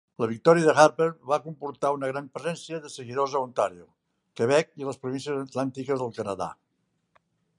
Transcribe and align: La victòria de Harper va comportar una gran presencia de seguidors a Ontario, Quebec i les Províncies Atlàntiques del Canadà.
La 0.21 0.27
victòria 0.29 0.67
de 0.69 0.73
Harper 0.83 1.09
va 1.31 1.37
comportar 1.43 1.91
una 1.97 2.09
gran 2.13 2.29
presencia 2.37 2.79
de 2.85 2.91
seguidors 2.93 3.37
a 3.39 3.43
Ontario, 3.49 3.85
Quebec 4.41 4.73
i 4.83 4.89
les 4.89 5.01
Províncies 5.05 5.39
Atlàntiques 5.47 6.05
del 6.05 6.15
Canadà. 6.19 6.49